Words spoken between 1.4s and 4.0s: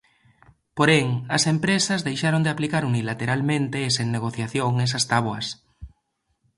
empresas deixaron de aplicar unilateralmente e